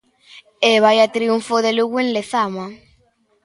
E 0.69 0.71
vaia 0.85 1.13
triunfo 1.15 1.55
do 1.63 1.71
Lugo 1.77 1.97
en 2.03 2.07
Lezama. 2.15 2.65